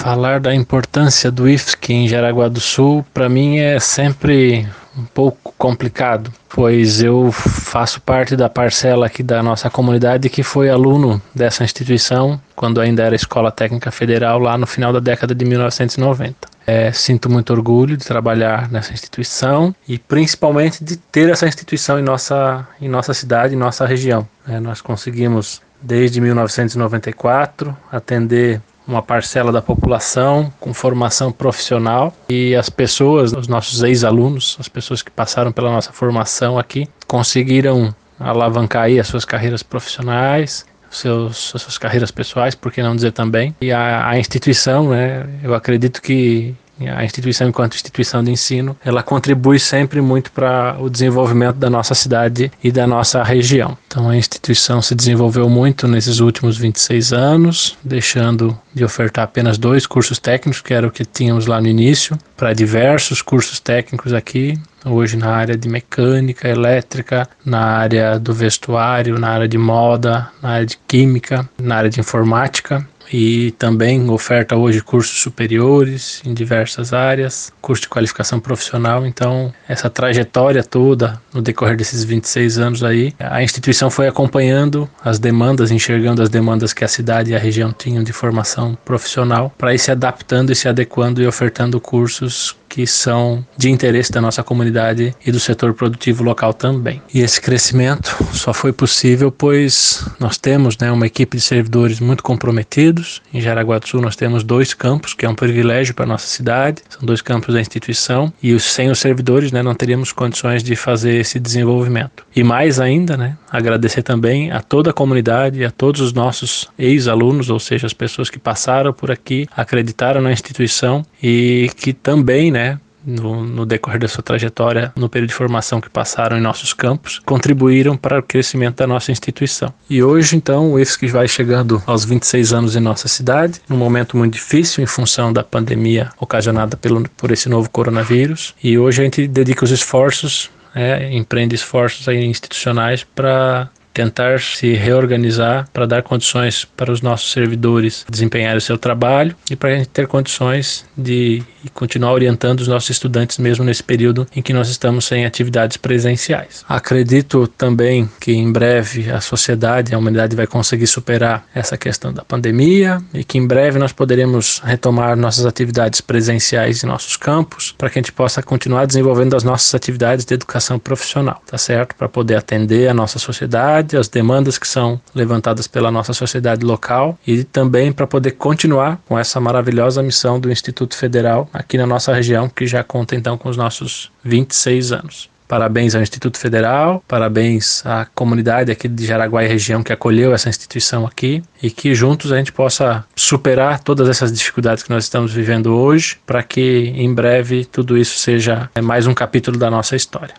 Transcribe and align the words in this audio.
Falar 0.00 0.40
da 0.40 0.54
importância 0.54 1.30
do 1.30 1.46
IFSC 1.46 1.92
em 1.92 2.08
Jaraguá 2.08 2.48
do 2.48 2.58
Sul, 2.58 3.04
para 3.12 3.28
mim 3.28 3.58
é 3.58 3.78
sempre 3.78 4.66
um 4.96 5.04
pouco 5.04 5.54
complicado, 5.58 6.32
pois 6.48 7.02
eu 7.02 7.30
faço 7.30 8.00
parte 8.00 8.34
da 8.34 8.48
parcela 8.48 9.04
aqui 9.04 9.22
da 9.22 9.42
nossa 9.42 9.68
comunidade 9.68 10.30
que 10.30 10.42
foi 10.42 10.70
aluno 10.70 11.20
dessa 11.34 11.64
instituição 11.64 12.40
quando 12.56 12.80
ainda 12.80 13.02
era 13.02 13.14
Escola 13.14 13.52
Técnica 13.52 13.90
Federal 13.90 14.38
lá 14.38 14.56
no 14.56 14.66
final 14.66 14.90
da 14.90 15.00
década 15.00 15.34
de 15.34 15.44
1990. 15.44 16.48
É, 16.66 16.90
sinto 16.92 17.28
muito 17.28 17.52
orgulho 17.52 17.94
de 17.94 18.06
trabalhar 18.06 18.70
nessa 18.70 18.94
instituição 18.94 19.74
e 19.86 19.98
principalmente 19.98 20.82
de 20.82 20.96
ter 20.96 21.28
essa 21.28 21.46
instituição 21.46 21.98
em 21.98 22.02
nossa, 22.02 22.66
em 22.80 22.88
nossa 22.88 23.12
cidade, 23.12 23.54
em 23.54 23.58
nossa 23.58 23.84
região. 23.84 24.26
É, 24.48 24.58
nós 24.58 24.80
conseguimos 24.80 25.60
desde 25.82 26.22
1994 26.22 27.76
atender 27.92 28.62
uma 28.86 29.02
parcela 29.02 29.52
da 29.52 29.62
população 29.62 30.52
com 30.58 30.74
formação 30.74 31.30
profissional 31.30 32.12
e 32.28 32.54
as 32.56 32.68
pessoas, 32.68 33.32
os 33.32 33.46
nossos 33.46 33.82
ex-alunos, 33.82 34.56
as 34.58 34.68
pessoas 34.68 35.02
que 35.02 35.10
passaram 35.10 35.52
pela 35.52 35.70
nossa 35.70 35.92
formação 35.92 36.58
aqui, 36.58 36.88
conseguiram 37.06 37.94
alavancar 38.18 38.84
aí 38.84 38.98
as 38.98 39.06
suas 39.06 39.24
carreiras 39.24 39.62
profissionais, 39.62 40.66
seus, 40.90 41.52
as 41.54 41.62
suas 41.62 41.78
carreiras 41.78 42.10
pessoais, 42.10 42.54
por 42.54 42.72
que 42.72 42.82
não 42.82 42.94
dizer 42.96 43.12
também. 43.12 43.54
E 43.60 43.72
a, 43.72 44.08
a 44.08 44.18
instituição, 44.18 44.90
né, 44.90 45.26
eu 45.42 45.54
acredito 45.54 46.02
que 46.02 46.54
a 46.88 47.04
instituição, 47.04 47.48
enquanto 47.48 47.74
instituição 47.74 48.22
de 48.22 48.30
ensino, 48.30 48.76
ela 48.84 49.02
contribui 49.02 49.58
sempre 49.58 50.00
muito 50.00 50.32
para 50.32 50.76
o 50.80 50.88
desenvolvimento 50.88 51.56
da 51.56 51.68
nossa 51.68 51.94
cidade 51.94 52.50
e 52.62 52.72
da 52.72 52.86
nossa 52.86 53.22
região. 53.22 53.76
Então, 53.86 54.08
a 54.08 54.16
instituição 54.16 54.80
se 54.80 54.94
desenvolveu 54.94 55.48
muito 55.48 55.86
nesses 55.86 56.20
últimos 56.20 56.56
26 56.56 57.12
anos, 57.12 57.76
deixando 57.84 58.58
de 58.72 58.84
ofertar 58.84 59.24
apenas 59.24 59.58
dois 59.58 59.86
cursos 59.86 60.18
técnicos, 60.18 60.62
que 60.62 60.72
era 60.72 60.86
o 60.86 60.90
que 60.90 61.04
tínhamos 61.04 61.46
lá 61.46 61.60
no 61.60 61.66
início, 61.66 62.16
para 62.36 62.54
diversos 62.54 63.20
cursos 63.20 63.60
técnicos 63.60 64.12
aqui, 64.12 64.58
hoje 64.84 65.16
na 65.16 65.30
área 65.30 65.56
de 65.56 65.68
mecânica, 65.68 66.48
elétrica, 66.48 67.28
na 67.44 67.60
área 67.60 68.18
do 68.18 68.32
vestuário, 68.32 69.18
na 69.18 69.28
área 69.28 69.48
de 69.48 69.58
moda, 69.58 70.30
na 70.42 70.50
área 70.50 70.66
de 70.66 70.78
química, 70.86 71.48
na 71.58 71.76
área 71.76 71.90
de 71.90 72.00
informática 72.00 72.86
e 73.12 73.50
também 73.52 74.08
oferta 74.10 74.56
hoje 74.56 74.80
cursos 74.80 75.20
superiores 75.20 76.22
em 76.24 76.32
diversas 76.32 76.92
áreas, 76.92 77.52
curso 77.60 77.82
de 77.82 77.88
qualificação 77.88 78.40
profissional. 78.40 79.06
Então, 79.06 79.52
essa 79.68 79.90
trajetória 79.90 80.62
toda 80.62 81.20
no 81.32 81.42
decorrer 81.42 81.76
desses 81.76 82.04
26 82.04 82.58
anos 82.58 82.84
aí, 82.84 83.14
a 83.18 83.42
instituição 83.42 83.90
foi 83.90 84.06
acompanhando 84.08 84.88
as 85.04 85.18
demandas, 85.18 85.70
enxergando 85.70 86.22
as 86.22 86.28
demandas 86.28 86.72
que 86.72 86.84
a 86.84 86.88
cidade 86.88 87.30
e 87.30 87.34
a 87.34 87.38
região 87.38 87.72
tinham 87.72 88.02
de 88.02 88.12
formação 88.12 88.76
profissional, 88.84 89.52
para 89.56 89.74
ir 89.74 89.78
se 89.78 89.90
adaptando 89.90 90.52
e 90.52 90.56
se 90.56 90.68
adequando 90.68 91.22
e 91.22 91.26
ofertando 91.26 91.80
cursos 91.80 92.56
que 92.70 92.86
são 92.86 93.44
de 93.58 93.68
interesse 93.68 94.12
da 94.12 94.20
nossa 94.20 94.42
comunidade 94.44 95.12
e 95.26 95.32
do 95.32 95.40
setor 95.40 95.74
produtivo 95.74 96.22
local 96.22 96.54
também. 96.54 97.02
E 97.12 97.20
esse 97.20 97.40
crescimento 97.40 98.16
só 98.32 98.54
foi 98.54 98.72
possível 98.72 99.30
pois 99.30 100.06
nós 100.20 100.38
temos 100.38 100.78
né, 100.78 100.90
uma 100.92 101.06
equipe 101.06 101.36
de 101.36 101.42
servidores 101.42 101.98
muito 101.98 102.22
comprometidos. 102.22 103.20
Em 103.34 103.40
Jaraguá 103.40 103.78
do 103.78 103.88
Sul 103.88 104.00
nós 104.00 104.14
temos 104.14 104.44
dois 104.44 104.72
campos, 104.72 105.14
que 105.14 105.26
é 105.26 105.28
um 105.28 105.34
privilégio 105.34 105.94
para 105.94 106.04
a 106.04 106.08
nossa 106.08 106.26
cidade, 106.26 106.82
são 106.88 107.00
dois 107.02 107.20
campos 107.20 107.54
da 107.54 107.60
instituição, 107.60 108.32
e 108.42 108.58
sem 108.60 108.90
os 108.90 109.00
servidores 109.00 109.50
né, 109.50 109.62
não 109.62 109.74
teríamos 109.74 110.12
condições 110.12 110.62
de 110.62 110.76
fazer 110.76 111.16
esse 111.16 111.40
desenvolvimento. 111.40 112.24
E 112.36 112.44
mais 112.44 112.78
ainda, 112.78 113.16
né, 113.16 113.36
agradecer 113.50 114.02
também 114.02 114.52
a 114.52 114.60
toda 114.60 114.90
a 114.90 114.92
comunidade, 114.92 115.64
a 115.64 115.70
todos 115.70 116.00
os 116.00 116.12
nossos 116.12 116.68
ex-alunos, 116.78 117.50
ou 117.50 117.58
seja, 117.58 117.86
as 117.86 117.94
pessoas 117.94 118.30
que 118.30 118.38
passaram 118.38 118.92
por 118.92 119.10
aqui, 119.10 119.48
acreditaram 119.56 120.20
na 120.20 120.30
instituição 120.32 121.02
e 121.22 121.70
que 121.76 121.92
também, 121.92 122.50
né, 122.50 122.59
no, 123.04 123.44
no, 123.44 123.66
decorrer 123.66 124.00
da 124.00 124.08
sua 124.08 124.22
trajetória, 124.22 124.92
no 124.96 125.08
período 125.08 125.30
de 125.30 125.34
formação 125.34 125.80
que 125.80 125.88
passaram 125.88 126.36
em 126.36 126.40
nossos 126.40 126.72
campos, 126.72 127.20
contribuíram 127.24 127.96
para 127.96 128.18
o 128.18 128.22
crescimento 128.22 128.76
da 128.76 128.86
nossa 128.86 129.12
instituição. 129.12 129.72
E 129.88 130.02
hoje, 130.02 130.36
então, 130.36 130.72
o 130.72 130.78
IFSC 130.78 131.06
vai 131.08 131.28
chegando 131.28 131.82
aos 131.86 132.04
26 132.04 132.52
anos 132.52 132.76
em 132.76 132.80
nossa 132.80 133.08
cidade, 133.08 133.60
num 133.68 133.76
momento 133.76 134.16
muito 134.16 134.34
difícil 134.34 134.82
em 134.82 134.86
função 134.86 135.32
da 135.32 135.42
pandemia 135.42 136.10
ocasionada 136.18 136.76
pelo, 136.76 137.08
por 137.16 137.30
esse 137.30 137.48
novo 137.48 137.68
coronavírus. 137.70 138.54
E 138.62 138.78
hoje 138.78 139.00
a 139.00 139.04
gente 139.04 139.26
dedica 139.26 139.64
os 139.64 139.70
esforços, 139.70 140.50
é, 140.74 141.12
empreende 141.12 141.54
esforços 141.54 142.06
institucionais 142.08 143.04
para 143.04 143.68
tentar 144.00 144.40
se 144.40 144.72
reorganizar 144.72 145.68
para 145.74 145.86
dar 145.86 146.02
condições 146.02 146.64
para 146.64 146.90
os 146.90 147.02
nossos 147.02 147.30
servidores 147.30 148.06
desempenharem 148.08 148.56
o 148.56 148.60
seu 148.60 148.78
trabalho 148.78 149.36
e 149.50 149.54
para 149.54 149.68
a 149.70 149.76
gente 149.76 149.90
ter 149.90 150.06
condições 150.06 150.86
de 150.96 151.42
continuar 151.74 152.12
orientando 152.12 152.60
os 152.60 152.68
nossos 152.68 152.88
estudantes 152.88 153.36
mesmo 153.36 153.62
nesse 153.62 153.82
período 153.82 154.26
em 154.34 154.40
que 154.40 154.54
nós 154.54 154.70
estamos 154.70 155.04
sem 155.04 155.26
atividades 155.26 155.76
presenciais. 155.76 156.64
Acredito 156.66 157.46
também 157.46 158.08
que 158.18 158.32
em 158.32 158.50
breve 158.50 159.10
a 159.10 159.20
sociedade, 159.20 159.94
a 159.94 159.98
humanidade 159.98 160.34
vai 160.34 160.46
conseguir 160.46 160.86
superar 160.86 161.44
essa 161.54 161.76
questão 161.76 162.10
da 162.10 162.24
pandemia 162.24 163.02
e 163.12 163.22
que 163.22 163.36
em 163.36 163.46
breve 163.46 163.78
nós 163.78 163.92
poderemos 163.92 164.62
retomar 164.64 165.14
nossas 165.14 165.44
atividades 165.44 166.00
presenciais 166.00 166.82
em 166.82 166.86
nossos 166.86 167.18
campos 167.18 167.74
para 167.76 167.90
que 167.90 167.98
a 167.98 168.02
gente 168.02 168.12
possa 168.12 168.42
continuar 168.42 168.86
desenvolvendo 168.86 169.36
as 169.36 169.44
nossas 169.44 169.74
atividades 169.74 170.24
de 170.24 170.32
educação 170.32 170.78
profissional, 170.78 171.42
tá 171.46 171.58
certo? 171.58 171.94
Para 171.94 172.08
poder 172.08 172.36
atender 172.36 172.88
a 172.88 172.94
nossa 172.94 173.18
sociedade 173.18 173.89
as 173.96 174.08
demandas 174.08 174.58
que 174.58 174.68
são 174.68 175.00
levantadas 175.14 175.66
pela 175.66 175.90
nossa 175.90 176.12
sociedade 176.12 176.64
local 176.64 177.18
e 177.26 177.44
também 177.44 177.92
para 177.92 178.06
poder 178.06 178.32
continuar 178.32 179.00
com 179.06 179.18
essa 179.18 179.40
maravilhosa 179.40 180.02
missão 180.02 180.38
do 180.38 180.50
Instituto 180.50 180.96
Federal 180.96 181.48
aqui 181.52 181.76
na 181.76 181.86
nossa 181.86 182.12
região, 182.12 182.48
que 182.48 182.66
já 182.66 182.82
conta 182.82 183.14
então 183.14 183.36
com 183.36 183.48
os 183.48 183.56
nossos 183.56 184.10
26 184.24 184.92
anos. 184.92 185.30
Parabéns 185.50 185.96
ao 185.96 186.02
Instituto 186.02 186.38
Federal, 186.38 187.02
parabéns 187.08 187.84
à 187.84 188.06
comunidade 188.14 188.70
aqui 188.70 188.86
de 188.86 189.04
Jaraguá 189.04 189.42
e 189.42 189.48
região 189.48 189.82
que 189.82 189.92
acolheu 189.92 190.32
essa 190.32 190.48
instituição 190.48 191.04
aqui 191.04 191.42
e 191.60 191.68
que 191.72 191.92
juntos 191.92 192.30
a 192.30 192.36
gente 192.36 192.52
possa 192.52 193.04
superar 193.16 193.80
todas 193.80 194.08
essas 194.08 194.32
dificuldades 194.32 194.84
que 194.84 194.90
nós 194.90 195.02
estamos 195.02 195.32
vivendo 195.32 195.74
hoje 195.74 196.18
para 196.24 196.40
que 196.44 196.92
em 196.94 197.12
breve 197.12 197.64
tudo 197.64 197.98
isso 197.98 198.16
seja 198.16 198.70
mais 198.80 199.08
um 199.08 199.12
capítulo 199.12 199.58
da 199.58 199.68
nossa 199.68 199.96
história. 199.96 200.36